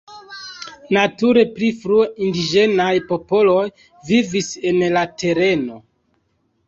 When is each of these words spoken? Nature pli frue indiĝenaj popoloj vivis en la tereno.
Nature 0.95 1.43
pli 1.57 1.67
frue 1.81 2.07
indiĝenaj 2.29 2.89
popoloj 3.11 3.69
vivis 4.09 4.51
en 4.71 4.81
la 4.97 5.05
tereno. 5.25 5.79